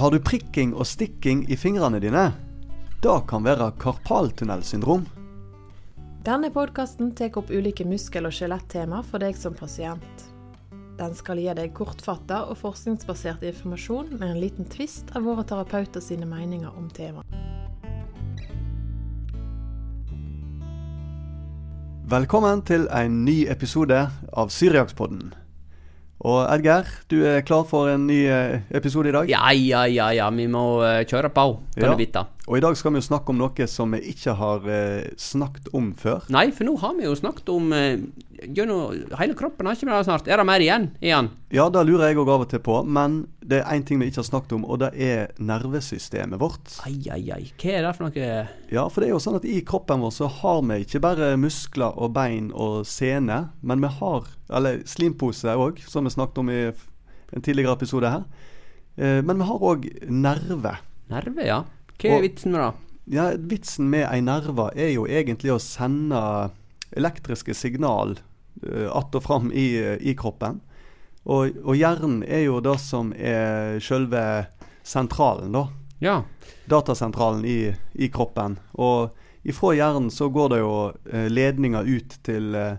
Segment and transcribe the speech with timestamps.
[0.00, 2.30] Har du prikking og stikking i fingrene dine?
[3.04, 5.02] Det kan være karpaltunnelsyndrom.
[6.24, 10.24] Denne podkasten tar opp ulike muskel- og skjelettema for deg som pasient.
[10.96, 16.00] Den skal gi deg kortfatta og forskningsbasert informasjon med en liten tvist av våre terapeuter
[16.00, 17.28] sine meninger om temaet.
[22.08, 24.00] Velkommen til en ny episode
[24.32, 25.34] av Syriakspodden.
[26.20, 29.30] Og Edgar, du er klar for en ny eh, episode i dag?
[29.32, 30.26] Ja, ja, ja, ja.
[30.36, 31.44] Vi må uh, kjøre på
[31.78, 31.86] Ja.
[31.86, 32.28] denne biten.
[32.44, 35.70] Og i dag skal vi jo snakke om noe som vi ikke har eh, snakket
[35.72, 36.26] om før.
[36.28, 37.72] Nei, for nå har vi jo snakket om
[38.40, 40.28] Gjennom hele kroppen har ikke vi det snart.
[40.28, 40.86] Er det mer igjen?
[41.04, 41.26] igjen?
[41.52, 44.06] Ja, det lurer jeg òg av og til på, men det er én ting vi
[44.10, 46.72] ikke har snakket om, og det er nervesystemet vårt.
[46.86, 47.44] Ai, ai, ai.
[47.58, 48.28] Hva er det for noe
[48.70, 51.32] Ja, for det er jo sånn at i kroppen vår så har vi ikke bare
[51.40, 56.48] muskler og bein og sene, men vi har Eller slimpose òg, som vi snakket om
[56.50, 56.60] i
[57.32, 58.24] en tidligere episode her.
[58.98, 60.72] Eh, men vi har òg nerve.
[61.10, 61.60] nerve, ja?
[61.98, 62.74] Hva er Og- vitsen med det?
[63.10, 66.50] Ja, Vitsen med ei nerve er jo egentlig å sende
[66.96, 68.18] elektriske signal
[68.66, 70.60] uh, att og fram i, eh, i kroppen.
[71.24, 74.22] Og, og hjernen er jo det som er sjølve
[74.82, 75.66] sentralen, da.
[76.00, 76.14] Ja.
[76.70, 78.56] Datasentralen i, i kroppen.
[78.80, 79.10] Og
[79.44, 80.72] ifra hjernen så går det jo
[81.12, 82.78] eh, ledninger ut til eh,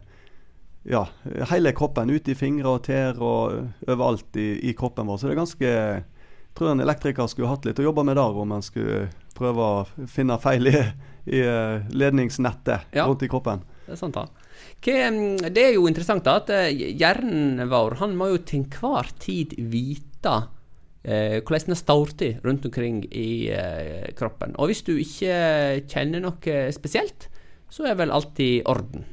[0.90, 1.04] ja,
[1.52, 2.10] hele kroppen.
[2.10, 5.22] Ut i fingre og tær og overalt i, i kroppen vår.
[5.22, 8.42] Så det er ganske Jeg tror en elektriker skulle hatt litt å jobbe med der,
[8.42, 9.06] om en skulle
[9.38, 10.80] prøve å finne feil i,
[11.32, 13.06] i eh, ledningsnettet Ja.
[13.08, 13.62] rundt i kroppen.
[13.86, 14.26] Det er sant, da.
[14.82, 20.34] Det er jo interessant at eh, hjernen vår han må jo til enhver tid vite
[21.06, 24.56] eh, hvordan den står til rundt omkring i eh, kroppen.
[24.58, 27.30] Og hvis du ikke kjenner noe spesielt,
[27.70, 29.06] så er vel alt i orden.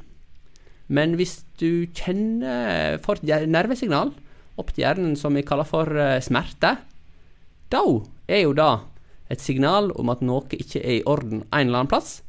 [0.88, 4.14] Men hvis du kjenner for et nervesignal
[4.58, 6.78] opp til hjernen som vi kaller for eh, smerte,
[7.68, 7.82] da
[8.28, 8.72] er jo det
[9.28, 12.22] et signal om at noe ikke er i orden en eller annen plass,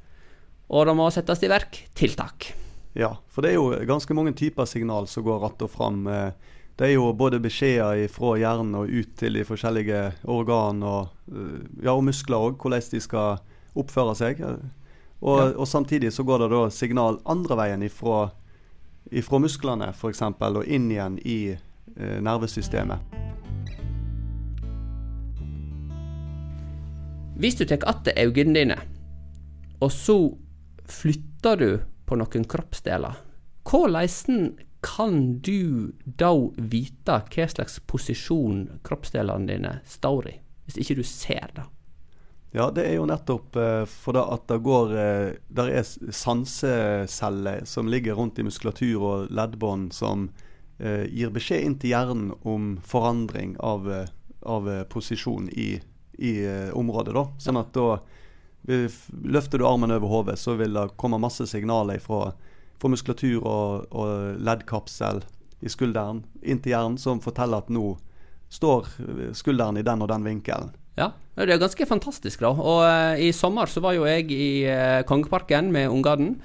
[0.70, 2.52] og det må settes i verk tiltak.
[2.94, 6.08] Ja, for det er jo ganske mange typer signal som går att og fram.
[6.08, 6.32] eh,
[6.78, 11.84] Det er jo både beskjeder fra hjernen og ut til de forskjellige organ og, eh,
[11.84, 13.38] ja, og muskler òg, hvordan de skal
[13.76, 14.40] oppføre seg.
[15.22, 15.58] Og, Ja.
[15.58, 18.32] og samtidig så går det da signal andre veien ifra,
[19.12, 20.22] ifra musklene f.eks.
[20.22, 21.58] og inn igjen i
[21.98, 23.00] eh, nervesystemet.
[27.36, 28.78] Hvis du tar att øynene dine,
[29.82, 30.38] og så
[30.86, 33.22] flytter du på noen kroppsdeler,
[33.70, 41.03] hvordan kan du da vite hva slags posisjon kroppsdelene dine står i, hvis ikke du
[41.06, 41.68] ser det?
[42.56, 47.62] Ja, det er jo nettopp eh, for det at det går eh, Der er sanseceller
[47.69, 50.31] som ligger rundt i muskulatur og leddbånd som
[50.80, 54.09] eh, gir beskjed inn til hjernen om forandring av, eh,
[54.42, 55.75] av posisjon i,
[56.18, 56.34] i
[56.74, 57.14] området.
[57.14, 57.28] da.
[57.38, 58.00] Sånn at da
[58.69, 62.34] Løfter du armen over hodet, så vil det komme masse signaler fra,
[62.80, 65.24] fra muskulatur og, og leddkapsel
[65.59, 67.97] i skulderen inn til hjernen som forteller at nå
[68.50, 70.72] står eh, skulderen i den og den vinkelen.
[71.00, 72.50] Ja, det er ganske fantastisk, da.
[72.52, 76.36] Og uh, i sommer så var jo jeg i uh, Kongeparken med ungene.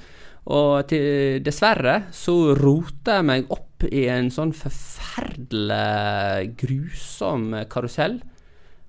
[0.45, 8.21] Og til, dessverre så rota jeg meg opp i en sånn forferdelig grusom karusell.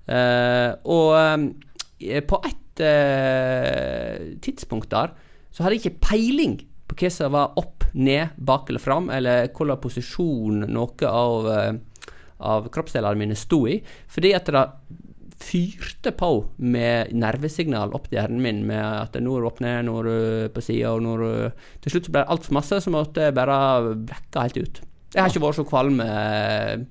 [0.06, 1.16] Uh, og
[1.98, 5.14] eh, på et eh, tidspunkt der
[5.56, 9.46] så hadde jeg ikke peiling på hva som var opp, ned, bak eller fram, eller
[9.46, 12.10] hvilken posisjon noe av, eh,
[12.44, 13.78] av kroppsdelene mine sto i.
[14.12, 14.64] Fordi at det
[15.40, 16.30] fyrte på
[16.64, 20.10] med nervesignal opp til hjernen min med at nå er du opp ned, nå er
[20.10, 23.26] du på sida, og nå du Til slutt så ble det altfor masse, så måtte
[23.26, 23.58] jeg bare
[23.96, 24.80] vekke helt ut.
[25.14, 26.84] Jeg har ikke vært så kvalm eh,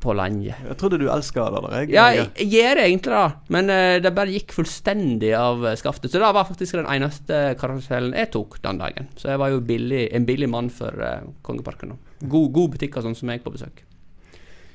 [0.00, 0.54] på lenge.
[0.54, 1.74] Jeg trodde du elska det der.
[1.80, 3.24] Jeg, Ja, jeg, gjør det egentlig det,
[3.56, 6.12] men uh, det bare gikk fullstendig av eh, skaftet.
[6.12, 9.10] Så det var faktisk den eneste karusellen jeg tok den dagen.
[9.20, 11.98] Så jeg var jo billig, en billig mann for uh, Kongeparken.
[12.20, 13.84] God, god og sånn som jeg på besøk.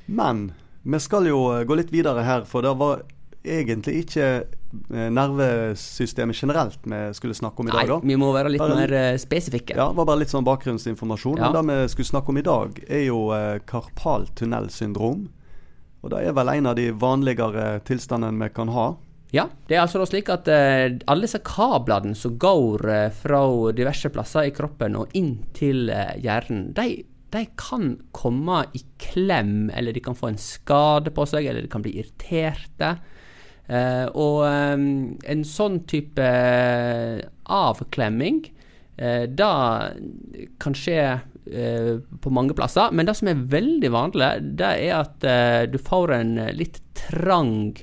[0.05, 0.47] Men
[0.85, 3.01] vi skal jo gå litt videre her, for det var
[3.45, 7.88] egentlig ikke eh, nervesystemet generelt vi skulle snakke om i dag.
[7.88, 8.00] da.
[8.01, 9.75] Nei, vi må være litt Bare- mer eh, spesifikke.
[9.77, 11.38] Ja, Det var bare litt sånn bakgrunnsinformasjon.
[11.38, 11.51] Ja.
[11.51, 15.27] Men det vi skulle snakke om i dag, er jo eh, karpaltunnelsyndrom.
[16.06, 18.94] Og det er vel en av de vanligere tilstandene vi kan ha.
[19.33, 23.41] Ja, det er altså slik at uh, alle disse kablene som går uh, fra
[23.75, 27.01] diverse plasser i kroppen og inn til uh, hjernen, de,
[27.33, 31.71] de kan komme i klem, eller de kan få en skade på seg, eller de
[31.74, 32.95] kan bli irriterte.
[33.67, 38.44] Eh, og um, en sånn type eh, avklemming,
[38.97, 39.50] eh, det
[40.62, 41.91] kan skje eh,
[42.21, 42.94] på mange plasser.
[42.94, 44.31] Men det som er veldig vanlig,
[44.62, 47.73] det er at eh, du får en litt trang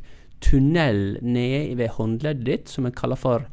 [0.43, 3.47] tunnel nede ved håndleddet ditt, som en kaller for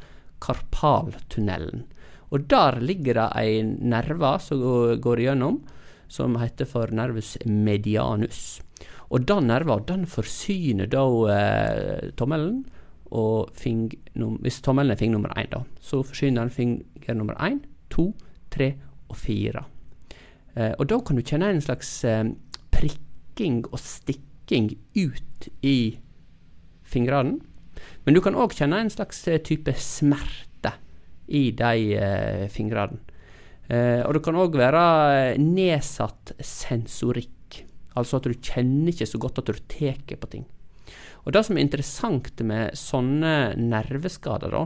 [0.43, 1.85] karpaltunnelen.
[2.29, 4.61] Og der ligger det ei nerve som
[5.01, 5.63] går igjennom,
[6.09, 8.61] som heter for nervus medianus.
[9.09, 12.63] Og den nerven den forsyner da eh, tommelen
[13.09, 17.63] og fing, Hvis tommelen er fing nummer én, da, så forsyner den finger nummer én,
[17.89, 18.13] to,
[18.53, 18.75] tre
[19.09, 19.65] og fire.
[20.55, 22.23] Eh, og da kan du kjenne en slags eh,
[22.69, 25.97] prikking og stikking ut i
[26.83, 27.39] fingrene.
[28.05, 30.75] Men du kan òg kjenne en slags eh, type smerte
[31.27, 33.01] i de eh, fingrene.
[33.69, 34.83] Eh, og det kan òg være
[35.41, 37.38] nedsatt sensorikk.
[37.97, 40.45] Altså at du kjenner ikke så godt at du tar på ting.
[41.25, 44.63] Og Det som er interessant med sånne nerveskader, da,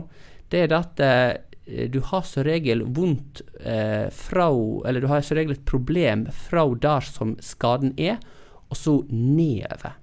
[0.52, 4.46] det er at eh, du har som regel vondt eh, fra
[4.86, 8.20] Eller du har som regel et problem fra der som skaden er,
[8.68, 9.98] og så nedover.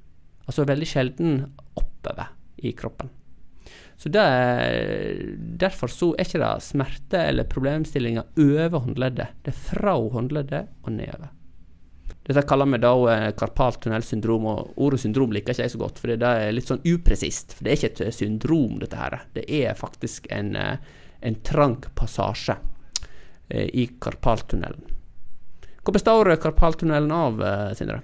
[0.48, 1.42] Altså veldig sjelden
[1.78, 3.10] oppover i kroppen.
[3.98, 4.26] Så det,
[5.62, 9.38] Derfor så er ikke det smerte eller problemstillinger over håndleddet.
[9.46, 11.30] Det er fra håndleddet og nedover.
[12.32, 16.00] Dette kaller vi da eh, karpalt tunnelsyndrom, og ordet syndrom liker ikke jeg så godt,
[16.00, 17.58] for det er litt sånn upresist.
[17.58, 19.18] For det er ikke et syndrom, dette her.
[19.36, 22.56] Det er faktisk en, eh, en trang passasje
[23.50, 24.88] eh, i karpaltunnelen.
[25.82, 27.40] Hva består karpaltunnelen av,
[27.74, 28.00] Sindre?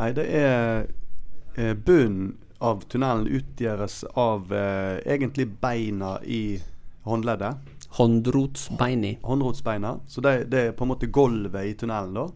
[0.00, 6.60] Nei, det er bunnen av tunnelen utgjøres av eh, egentlig beina i
[7.08, 7.56] håndleddet.
[7.96, 9.14] Håndrotsbeina.
[9.22, 9.94] Håndrotsbeina.
[10.06, 12.14] Så det, det, er på en måte gulvet i tunnelen.
[12.14, 12.26] da.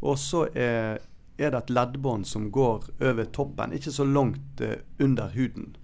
[0.00, 1.00] Og så er,
[1.36, 5.74] er, det et leddbånd som går over toppen, ikke så langt eh, under huden.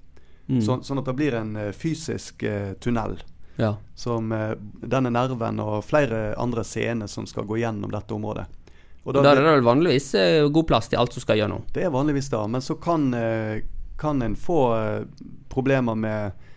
[0.47, 0.61] Mm.
[0.61, 3.19] Så, sånn at det blir en eh, fysisk eh, tunnel.
[3.56, 3.76] Ja.
[3.94, 8.47] Som eh, denne nerven og flere andre sener som skal gå gjennom dette området.
[9.03, 11.65] Og da, Der er det vel vanligvis eh, god plass til alt som skal gjennom?
[11.75, 13.65] Det er vanligvis det, men så kan, eh,
[13.99, 14.62] kan en få
[15.53, 16.49] problemer med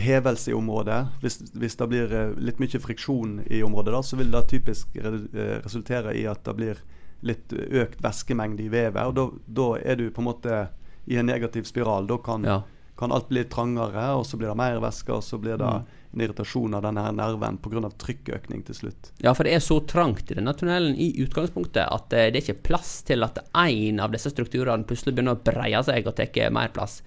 [0.00, 1.00] hevelse i området.
[1.22, 6.14] Hvis, hvis, det blir litt mye friksjon i området, da, så vil det typisk resultere
[6.16, 6.82] i at det blir
[7.26, 9.08] litt økt væskemengde i vevet.
[9.08, 10.66] Og da er du på en måte
[11.06, 12.06] i en negativ spiral.
[12.06, 12.62] Da kan, ja.
[12.98, 15.92] kan alt bli trangere, og så blir det mer væske, og så blir det mm.
[16.12, 17.90] en irritasjon av denne her nerven pga.
[18.04, 19.12] trykkøkning til slutt.
[19.22, 22.58] Ja, for det er så trangt i denne tunnelen i utgangspunktet at det er ikke
[22.72, 26.74] plass til at én av disse strukturene plutselig begynner å breie seg og tar mer
[26.74, 27.00] plass.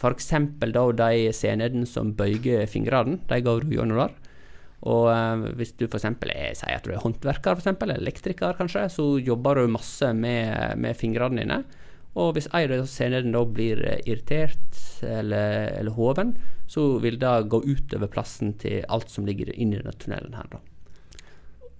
[0.00, 0.30] F.eks.
[0.64, 4.16] de senedene som bøyer fingrene, de går gjennom der.
[4.88, 6.08] Og eh, hvis du f.eks.
[6.08, 10.80] sier at du er håndverker, for eksempel, eller elektriker kanskje, så jobber du masse med,
[10.80, 11.60] med fingrene dine.
[12.18, 16.34] Og hvis en av scenene da blir irritert eller, eller hoven,
[16.70, 20.64] så vil det gå utover plassen til alt som ligger inni denne tunnelen her, da.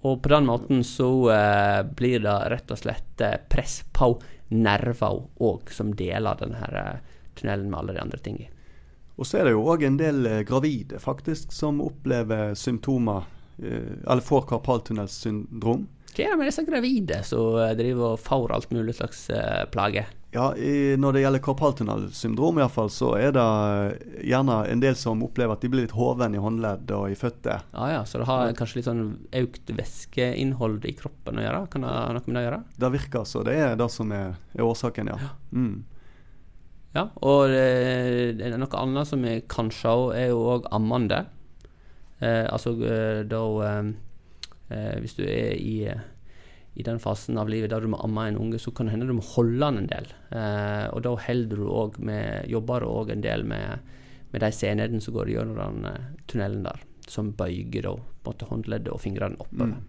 [0.01, 4.15] Og på den måten så eh, blir det rett og slett eh, press på
[4.49, 8.53] nerver òg, som deler denne her, eh, tunnelen med alle de andre tingene.
[9.19, 13.27] Og så er det jo òg en del eh, gravide faktisk som opplever symptomer,
[13.61, 15.83] eh, eller får karpaltunnelsyndrom.
[16.11, 19.69] Hva er det med disse gravide som eh, driver og får alt mulig slags plager?
[19.75, 20.07] plage?
[20.33, 23.45] Ja, i, Når det gjelder karpaltunnelsyndrom, i hvert fall, så er det
[24.23, 27.65] gjerne en del som opplever at de blir litt hoven i håndledd og i føtter.
[27.75, 29.05] Ah, ja, Så det har kanskje litt sånn
[29.41, 31.65] økt væskeinnhold i kroppen å gjøre?
[31.73, 32.61] Kan det ha noe med det å gjøre?
[32.79, 33.43] Det virker så.
[33.43, 35.19] Det er det som er, er årsaken, ja.
[35.19, 35.33] ja.
[35.51, 35.83] Mm.
[36.91, 41.23] Ja, og eh, det er noe annet som vi kan se, er jo òg ammende.
[42.19, 43.91] Eh, altså eh, da eh,
[44.69, 48.41] eh, Hvis du er i, i, den fasen av livet der du må amme en
[48.43, 50.11] unge, så kan det hende du må holde den en del.
[50.35, 53.95] Eh, og da holder du òg med Jobber du òg en del med,
[54.35, 56.83] med de senene som går gjennom den tunnelen der.
[57.07, 59.77] Som bøyger da på en håndleddet og fingrene oppover.
[59.79, 59.87] Mm.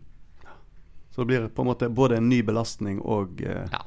[1.12, 3.82] Så det blir på en måte både en ny belastning og ja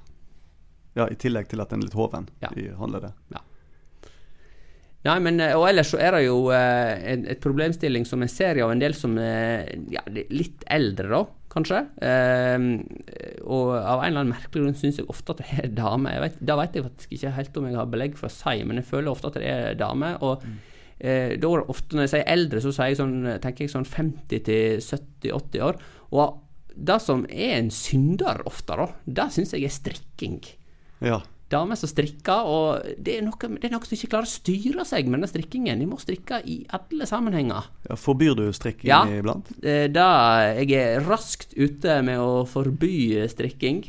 [0.96, 2.52] ja, I tillegg til at den er litt hoven ja.
[2.56, 3.16] i håndleddet.
[3.36, 3.44] Ja.
[5.06, 8.32] Nei, men, eh, og ellers så er det jo eh, et, et problemstilling som en
[8.32, 11.20] ser av en del som er ja, litt eldre, da,
[11.54, 11.82] kanskje.
[12.02, 12.56] Eh,
[13.44, 16.16] og av en eller annen merkelig grunn syns jeg ofte at det er dame.
[16.24, 18.82] Vet, da vet jeg faktisk ikke helt om jeg har belegg for å si, men
[18.82, 20.16] jeg føler ofte at det er dame.
[20.26, 20.58] Og mm.
[20.98, 24.46] eh, da ofte når jeg sier eldre, så sier jeg sånn, tenker jeg sånn 50
[24.50, 25.82] til 70-80 år.
[26.18, 26.42] Og
[26.76, 30.42] det som er en synder ofte, da, det syns jeg er strikking.
[31.06, 31.22] Ja.
[31.54, 34.86] Damer som strikker, og det er, noe, det er, noe, som ikke klarer å styre
[34.90, 35.84] seg med den strikkingen.
[35.84, 37.68] De må strikke i alle sammenhenger.
[37.86, 39.52] Ja, forbyr du strikking ja, iblant?
[39.62, 40.08] Ja, da
[40.58, 43.84] jeg er raskt ute med å forby strikking.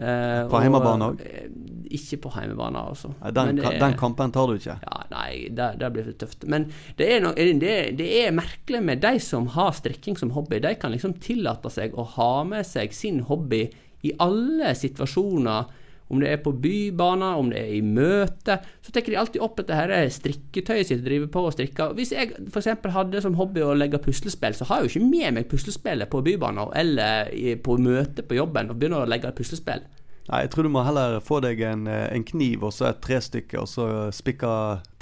[0.00, 1.50] Uh, På hjemmebane og, eh,
[1.92, 3.10] Ikke på hjemmebane, altså.
[3.36, 4.78] Den, er- den kampen tar du ikke.
[4.80, 6.46] Ja, nei, det, det blir for tøft.
[6.48, 10.58] Men det er, no, det, det er merkelig med de som har strikking som hobby.
[10.64, 13.66] De kan liksom tillate seg å ha med seg sin hobby
[14.08, 15.68] i alle situasjoner.
[16.10, 19.60] Om det er på bybaner, om det er i møte, så tar de alltid opp
[19.60, 21.94] dette her strikketøyet sitt og driver på og strikker.
[21.94, 22.72] Hvis jeg f.eks.
[22.96, 26.24] hadde som hobby å legge puslespill, så har jeg jo ikke med meg puslespillet på
[26.26, 27.30] bybaner eller
[27.62, 29.86] på møte på jobben og begynner å legge puslespill.
[30.30, 33.00] Nei, jeg tror du må heller få deg en, eh, en kniv og så et
[33.02, 34.50] trestykke, og så spikke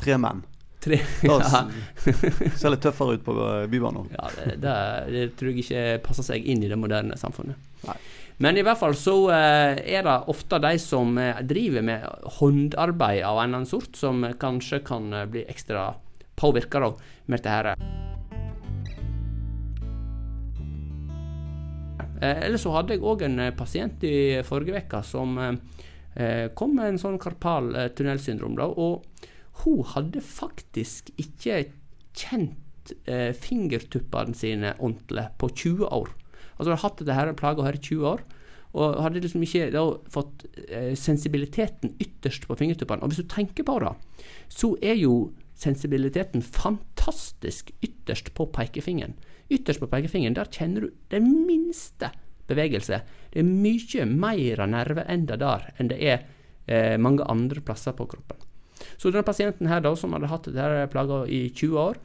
[0.01, 0.45] tre menn.
[0.85, 1.39] Tre, ja.
[2.59, 4.09] ser litt tøffere ut på eh, bybanen.
[4.15, 4.77] Ja, det, det,
[5.13, 7.59] det tror jeg ikke passer seg inn i det moderne samfunnet.
[7.89, 7.99] Nei.
[8.39, 12.05] Men i hvert fall så eh, er det ofte de som eh, driver med
[12.39, 15.91] håndarbeid av en eller annen sort, som kanskje kan eh, bli ekstra
[16.39, 16.85] påvirka
[17.27, 17.73] med dette her.
[22.19, 25.37] Eller så hadde jeg òg en pasient i forrige uke som
[26.59, 28.57] kom med en sånn karpal tunnelsyndrom.
[28.75, 29.05] Og
[29.63, 31.61] hun hadde faktisk ikke
[32.19, 32.95] kjent
[33.39, 36.11] fingertuppene sine ordentlig på 20 år.
[36.59, 38.23] Altså hun hadde hatt dette plaga her i 20 år.
[38.79, 43.03] Og hadde liksom ikke da fått eh, sensibiliteten ytterst på fingertuppene.
[43.03, 43.95] Og hvis du tenker på det,
[44.53, 49.17] så er jo sensibiliteten fantastisk ytterst på pekefingeren.
[49.51, 52.13] Ytterst på pekefingeren, der kjenner du den minste
[52.49, 53.01] bevegelse.
[53.33, 56.21] Det er mye mer nerve enn der enn det er
[56.69, 58.45] eh, mange andre plasser på kroppen.
[58.99, 61.99] Så denne pasienten her da, som hadde hatt dette plaga i 20 år,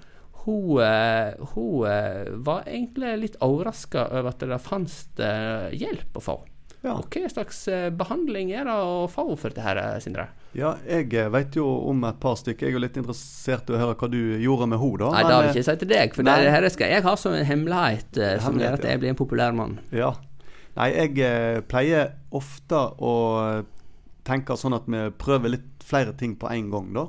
[0.46, 6.24] hun, eh, hun eh, var egentlig litt overraska over at det fantes eh, hjelp å
[6.24, 6.36] få.
[6.84, 6.98] Ja.
[6.98, 10.28] Og hva slags eh, behandling er det å få for dette her, Sindre?
[10.54, 12.68] Ja, jeg vet jo om et par stykker.
[12.68, 15.14] Jeg er jo litt interessert i å høre hva du gjorde med henne, da.
[15.16, 16.36] Nei, det har eh, ikke sagt til deg, for nei.
[16.44, 19.56] det her skal jeg ha som en hemmelighet som gjør at jeg blir en populær
[19.56, 19.80] mann.
[19.96, 20.12] Ja.
[20.76, 23.16] Nei, jeg pleier ofte å
[24.28, 27.08] tenke sånn at vi prøver litt flere ting på en gang, da.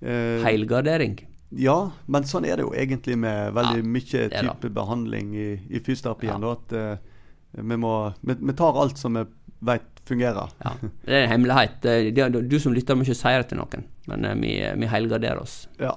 [0.00, 1.18] Eh, Heilgardering.
[1.56, 5.80] Ja, men sånn er det jo egentlig med veldig Ja, mye type behandling i, i
[5.80, 6.42] fysioterapien.
[6.44, 6.52] Ja.
[6.52, 9.24] At uh, vi må vi, vi tar alt som vi
[9.64, 10.52] vet fungerer.
[10.64, 10.74] Ja,
[11.04, 11.84] det er en hemmelighet.
[11.88, 14.52] Eh, Du som lytter må ikke si det til noen, men eh, vi,
[14.84, 15.66] vi helgarderer oss.
[15.80, 15.96] Ja.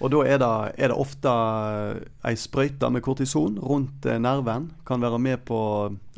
[0.00, 1.32] Og da er det, er det ofte
[2.24, 4.70] ei sprøyte med kortison rundt eh, nerven.
[4.88, 5.58] Kan være med på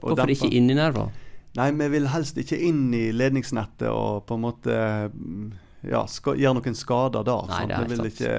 [0.00, 1.11] Hvorfor dempe- ikke inni nerven?
[1.59, 4.76] Nei, vi vil helst ikke inn i ledningsnettet og på en måte
[5.12, 5.50] mm,
[5.89, 7.49] ja, ska, gjøre noen skader der.
[7.51, 7.73] Nei, sant?
[7.73, 8.35] det er helt ikke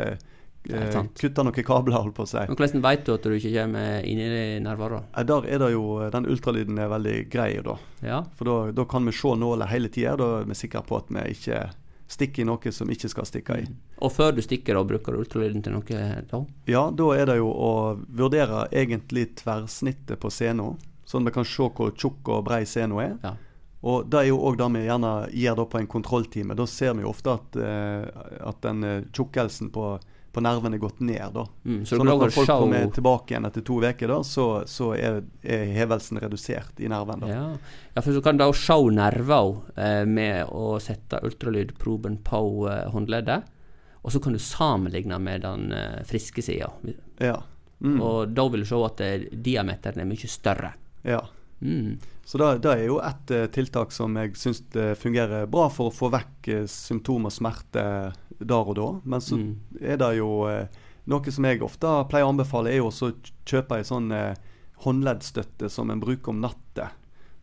[0.63, 2.43] Det er helt eh, kutte noen kabler, holdt på å si.
[2.47, 5.03] Men hvordan vet du at du ikke kommer inn i nerver, da?
[5.17, 5.85] Nei, Der er det jo
[6.15, 7.77] Den ultralyden er veldig grei, da.
[8.03, 8.23] Ja.
[8.39, 10.15] For da, da kan vi se nåla hele tida.
[10.19, 11.65] Da er vi sikre på at vi ikke
[12.13, 13.67] stikker i noe som ikke skal stikke i.
[14.03, 16.41] Og før du stikker, da bruker du ultralyden til noe da?
[16.69, 17.71] Ja, da er det jo å
[18.07, 22.99] vurdere egentlig tverrsnittet på scenen, sånn at vi kan se hvor tjukk og brei scenen
[23.03, 23.17] er.
[23.23, 23.33] Ja.
[23.83, 26.55] Og det er jo òg det vi gjerne gjør på en kontrolltime.
[26.55, 29.87] Da ser vi jo ofte at, eh, at den eh, tjukkelsen på,
[30.31, 31.25] på nerven er gått ned.
[31.35, 31.43] da.
[31.67, 32.61] Mm, så sånn når folk sjau...
[32.63, 37.25] kommer tilbake igjen etter to uker, da, så, så er, er hevelsen redusert i nerven.
[37.25, 37.33] da.
[37.33, 37.43] ja.
[37.91, 42.41] ja, for så kan du da se nerver eh, med å sette ultralydproben på
[42.95, 43.51] håndleddet.
[44.03, 45.69] Og så kan du sammenligne med den
[46.07, 46.71] friske sida.
[47.23, 47.37] Ja.
[47.83, 47.99] Mm.
[48.03, 49.03] Og da vil du se at
[49.43, 50.73] diameteren er mye større.
[51.03, 51.25] ja.
[51.63, 51.95] Mm.
[52.25, 54.61] Så det, det er jo et eh, tiltak som jeg syns
[54.99, 57.83] fungerer bra for å få vekk uh, symptom og smerte
[58.39, 58.87] der og da.
[59.03, 59.57] Men så Mm.
[59.81, 60.67] er det jo eh,
[61.11, 63.11] noe som jeg ofte pleier å anbefale, er jo å
[63.45, 64.35] kjøpe ei sånn eh,
[64.85, 66.89] håndleddstøtte som en bruker om natta.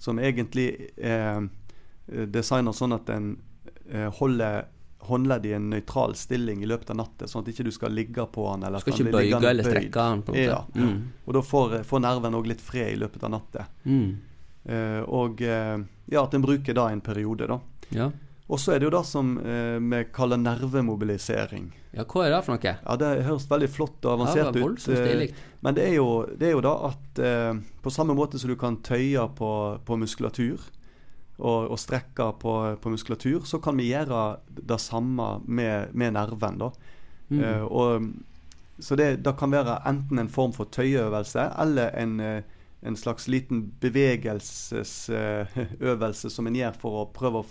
[0.01, 1.49] Som egentlig er
[2.09, 3.35] eh, designa sånn at en
[3.91, 4.65] eh, holder
[5.11, 8.25] håndledd i en nøytral stilling i løpet av natta, sånn at ikke du skal ligge
[8.33, 8.65] på den.
[8.69, 10.23] Eller Skal ikke bøye eller strekke den.
[10.27, 10.49] på en måte.
[10.49, 10.65] Ja.
[10.77, 10.99] Mm.
[11.27, 13.65] Og da får, får nerven òg litt fred i løpet av natta.
[13.85, 14.11] Mm.
[14.65, 15.79] Eh, og eh,
[16.13, 17.61] ja, at en bruker det en periode, da.
[17.97, 18.11] Ja.
[18.51, 21.71] Og så er det jo det som eh, vi kaller nervemobilisering.
[21.95, 22.75] ja, hva er det for noe?
[22.83, 24.81] Ja, Det høres veldig flott og Ja, avansert det ut.
[24.81, 25.31] stilig.
[25.63, 27.21] Men det er jo det er jo da at
[27.83, 30.59] på samme måte som du kan tøye på, på muskulatur
[31.41, 36.59] og, og strekke på, på muskulatur, så kan vi gjøre det samme med, med nerven.
[36.61, 36.71] da.
[37.31, 37.41] Mm.
[37.45, 38.11] Eh, og,
[38.81, 42.43] så det, det kan være enten en form for tøyeøvelse eller en, eh,
[42.83, 43.73] en slags liten
[44.91, 47.47] bevegelsesøvelse som en gjør for å prøve å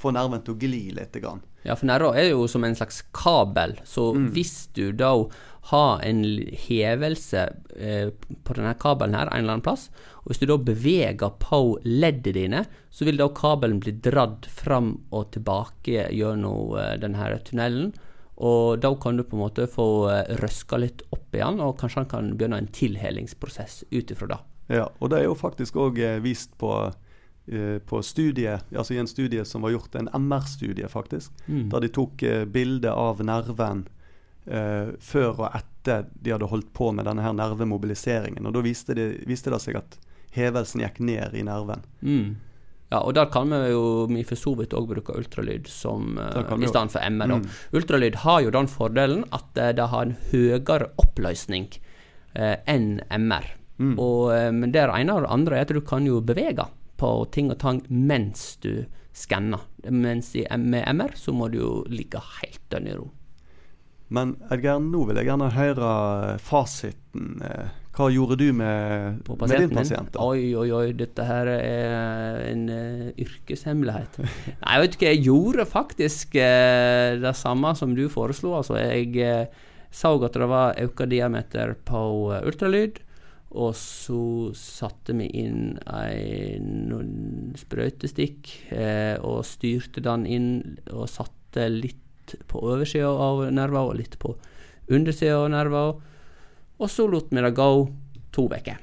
[0.00, 1.12] få nerven til å gli litt.
[1.20, 1.42] Grann.
[1.66, 4.30] Ja, for nerver er jo som en slags kabel, så Mm.
[4.32, 5.26] hvis du da
[5.72, 6.24] har en
[6.56, 8.08] hevelse eh,
[8.44, 9.90] på denne kabelen her en eller annen plass,
[10.24, 15.02] og hvis du da beveger på leddene dine, så vil da kabelen bli dratt fram
[15.12, 17.92] og tilbake gjennom eh, denne tunnelen,
[18.40, 22.00] og da kan du på en måte få eh, røska litt opp igjen, og kanskje
[22.00, 24.38] han kan begynne en tilhelingsprosess ut ifra det.
[24.70, 26.70] Ja, og det er jo faktisk òg vist på
[27.50, 31.68] eh, på studie, altså i en studie som var gjort, en MR-studie faktisk, Mm.
[31.72, 33.86] da de tok eh, bilde av nerven
[34.46, 38.46] eh, før og etter de hadde holdt på med denne her nervemobiliseringen.
[38.46, 39.98] Og da viste det, viste det seg at
[40.36, 41.82] hevelsen gikk ned i nerven.
[42.06, 42.36] Mm.
[42.90, 46.32] Ja, og der kan vi jo vi for så vidt òg bruke ultralyd som eh,
[46.34, 47.36] Der i stedet for MR.
[47.38, 47.44] Mm.
[47.78, 51.68] Ultralyd har jo den fordelen at eh, det har en høyere oppløsning
[52.34, 53.46] eh, enn MR.
[53.80, 53.94] Mm.
[53.96, 56.68] Og, eh, men det ene og det andre er at du kan jo bevege
[57.00, 58.84] på ting og tang mens du
[59.16, 59.64] skanner.
[59.88, 63.08] Mens i, med MR så må du jo ligge helt dønn i ro.
[64.10, 65.90] Men Edgar, nå vil jeg gjerne høre
[66.32, 67.36] eh, fasiten.
[67.46, 70.10] Eh, Hva gjorde du med, med din pasient?
[70.14, 70.24] da?
[70.24, 74.20] Oi, oi, oi, dette her er en uh, yrkeshemmelighet.
[74.64, 78.54] Nei, vet du hva, jeg gjorde faktisk uh, det samme som du foreslo.
[78.60, 82.02] Altså, jeg uh, så at det var økt diameter på
[82.38, 83.00] ultralyd,
[83.50, 90.52] og så satte vi inn en sprøytestikk eh, og styrte den inn
[90.94, 94.36] og satte litt på oversida av nerver og litt på
[94.90, 95.98] undersida av nerver.
[96.78, 97.68] Og så lot vi det gå
[98.30, 98.78] to uker.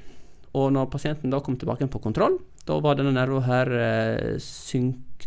[0.58, 2.36] Og når pasienten da kom tilbake på kontroll,
[2.68, 5.24] da var denne nerven her eh, synk,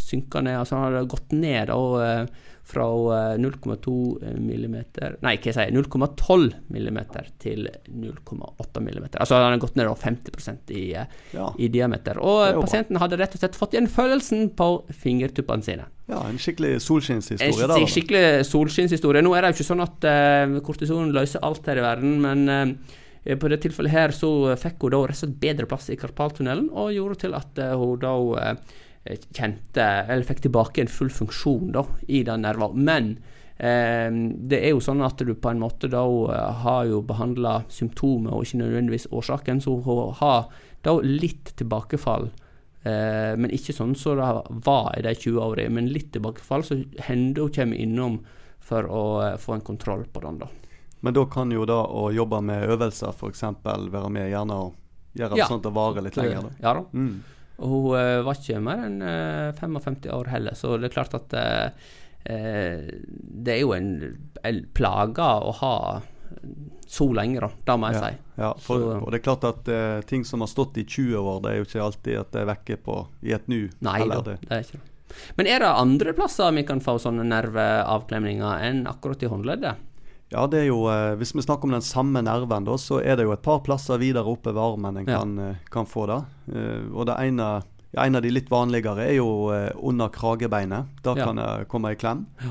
[0.00, 2.24] synkende, altså han hadde gått ned og eh,
[2.68, 2.86] fra
[3.32, 3.94] eh, 0,2
[4.36, 4.76] mm
[5.24, 7.00] Nei, hva sier jeg, 0,12 mm
[7.40, 9.08] til 0,8 mm.
[9.14, 12.20] Altså han har gått ned da 50 i, eh, Ja, i diameter.
[12.20, 14.70] Og eh, pasienten hadde rett og slett fått igjen følelsen på
[15.04, 15.88] fingertuppene sine.
[16.08, 17.90] ja, en skikkelig solskinnshistorie En der.
[17.90, 19.24] skikkelig solskinnshistorie.
[19.24, 22.48] Nå er det jo ikke sånn at uh, kortison løser alt her i verden, men
[22.48, 22.96] uh,
[23.36, 26.70] på det tilfellet her så fikk hun da rett og slett bedre plass i karpaltunnelen,
[26.72, 28.76] og gjorde til at eh, hun da eh,
[29.34, 32.74] kjente Eller fikk tilbake en full funksjon da i den nerven.
[32.84, 33.10] Men
[33.56, 34.10] eh,
[34.48, 38.32] det er jo sånn at du på en måte da eh, har jo behandla symptomet
[38.32, 40.46] og ikke nødvendigvis årsaken, så hun har
[40.82, 42.28] da litt tilbakefall.
[42.82, 44.28] Eh, men ikke sånn som det
[44.66, 46.62] var i de 20 årene, men litt tilbakefall.
[46.64, 48.20] Så hender hun kommer innom
[48.60, 50.38] for å eh, få en kontroll på den.
[50.44, 50.48] da.
[51.00, 53.42] Men da kan jo da å jobbe med øvelser f.eks.
[53.64, 54.74] være med gjerne og
[55.18, 55.46] gjøre Ja.
[55.46, 56.42] sånn at det varer litt lenger.
[56.42, 56.50] da.
[56.62, 56.84] Ja da.
[56.92, 57.22] Mm.
[57.58, 61.14] Og hun uh, var ikke mer enn uh, 55 år heller, så det er klart
[61.18, 61.88] at eh,
[62.30, 62.84] eh,
[63.48, 63.88] det er jo en,
[64.46, 65.72] en plage å ha
[66.88, 67.48] så lenge, da.
[67.66, 68.04] Det må jeg Ja.
[68.06, 68.18] si.
[68.38, 71.18] Ja, for, Så- og det er klart at eh, ting som har stått i 20
[71.18, 73.68] år, det er jo ikke alltid at det er vekke på i et nu.
[73.82, 74.38] Nei da, det.
[74.46, 74.94] det er ikke det.
[75.40, 79.76] Men er det andre plasser vi kan få sånne nerveavklemninger enn akkurat i håndleddet?
[80.30, 83.16] Ja, det er jo, eh, Hvis vi snakker om den samme nerven, da, så er
[83.16, 85.18] det jo et par plasser videre oppe ved armen en Ja.
[85.20, 86.24] kan, eh, kan få det.
[86.54, 87.62] Eh, og det ene,
[87.94, 89.48] ja, En av de litt vanligere er jo
[89.82, 90.86] under kragebeinet.
[91.02, 91.24] Da Ja.
[91.24, 92.26] kan det komme i klem.
[92.44, 92.50] Ja.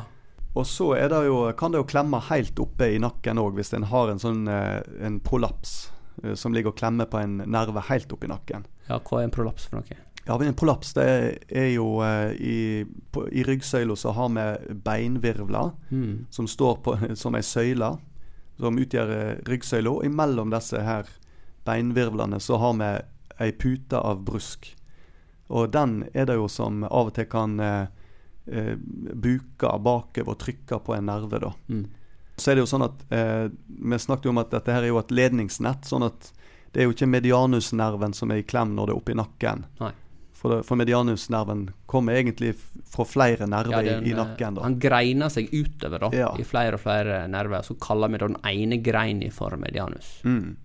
[0.56, 3.74] Og så er det jo, kan det jo klemme helt oppe i nakken òg, hvis
[3.74, 5.92] en har en sånn en prolaps
[6.34, 8.66] som ligger og klemmer på en nerve helt oppi i nakken.
[8.90, 9.84] Ja, hva er en prolaps for noe?
[10.28, 11.06] Ja, men En prolaps det
[11.48, 16.28] er, jo eh, I, på, i ryggsøyla så har vi beinvirvler mm.
[16.30, 17.94] som står på, som ei søyle,
[18.60, 19.94] som utgjør eh, ryggsøyla.
[19.94, 21.08] Og imellom disse her
[21.68, 22.92] beinvirvlene så har vi
[23.46, 24.68] ei pute av brusk.
[25.48, 27.86] Og den er det jo som av og til kan eh,
[28.52, 31.54] eh, buke bakover og trykke på en nerve, da.
[31.72, 31.86] Mm.
[32.38, 34.92] Så er det jo sånn at eh, Vi snakket jo om at dette her er
[34.92, 35.88] jo et ledningsnett.
[35.88, 36.34] sånn at
[36.76, 39.63] det er jo ikke medianusnerven som er i klem når det er oppi nakken.
[39.80, 39.94] Nei.
[40.38, 42.52] For, for medianusnerven kommer egentlig
[42.86, 44.54] fra flere nerver Ja, den, i, eh, nakken.
[44.60, 44.62] da.
[44.67, 46.28] Han greiner seg utover da, Ja.
[46.38, 47.63] i flere og flere nerver.
[47.65, 50.19] Så kaller vi den ene greinen for medianus.
[50.23, 50.56] Mm.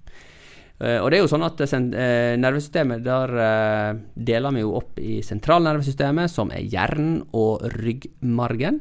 [0.83, 4.61] Uh, og det er jo sånn at eh, sen- eh, nervesystemet, der uh, deler vi
[4.65, 8.81] jo opp i sentralnervesystemet, som er hjernen og ryggmargen.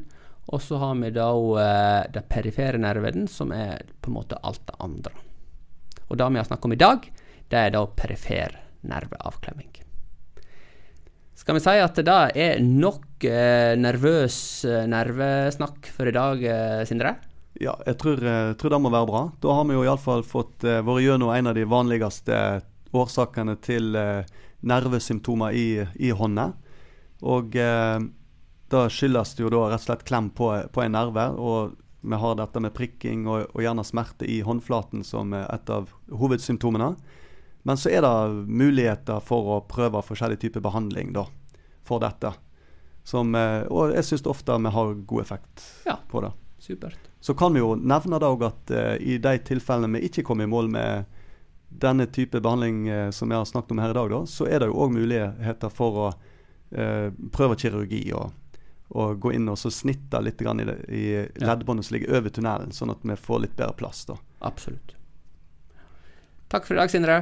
[0.52, 1.28] Og så har vi da
[1.62, 5.14] eh, den perifere nerven, som er på en måte alt det andre.
[6.10, 7.06] Og det vi har snakket om i dag,
[7.54, 9.70] det er da perifer nerveavklemming.
[11.42, 14.36] Skal vi si at det da er nok eh, nervøs
[14.70, 17.16] eh, nervesnakk for i dag, eh, Sindre?
[17.58, 19.22] Ja, jeg tror, jeg tror det må være bra.
[19.42, 22.38] Da har vi jo iallfall fått eh, vært gjennom en av de vanligste
[22.94, 24.30] årsakene til eh,
[24.70, 25.66] nervesymptomer i,
[25.98, 26.46] i hånda.
[27.26, 27.98] Og eh,
[28.70, 31.26] det skyldes jo da rett og slett klem på, på en nerve.
[31.42, 31.74] Og
[32.06, 35.90] vi har dette med prikking og, og gjerne smerte i håndflaten som er et av
[36.22, 36.94] hovedsymptomene.
[37.64, 41.28] Men så er det muligheter for å prøve forskjellig type behandling da,
[41.86, 42.34] for dette.
[43.04, 45.98] Som, eh, og jeg syns ofte vi har god effekt Ja.
[46.10, 46.32] på det.
[46.62, 46.98] Supert.
[47.20, 50.46] Så kan vi jo nevne da også at eh, i de tilfellene vi ikke kommer
[50.46, 51.06] i mål med
[51.70, 54.60] denne type behandling eh, som vi har snakket om her i dag, da, så er
[54.60, 56.08] det jo òg muligheter for å
[56.76, 58.34] eh, prøve kirurgi og,
[58.94, 61.04] og gå inn og så snitte litt grann i, det, i
[61.42, 64.06] leddbåndet som ligger over tunnelen, sånn at vi får litt bedre plass.
[64.10, 64.18] da.
[64.46, 64.94] Absolutt.
[66.52, 67.22] Takk for i dag, Sindre.